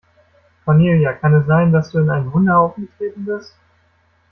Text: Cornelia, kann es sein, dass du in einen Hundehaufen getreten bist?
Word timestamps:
Cornelia, 0.65 1.13
kann 1.13 1.35
es 1.35 1.45
sein, 1.45 1.71
dass 1.71 1.91
du 1.91 1.99
in 1.99 2.09
einen 2.09 2.33
Hundehaufen 2.33 2.87
getreten 2.87 3.23
bist? 3.23 3.55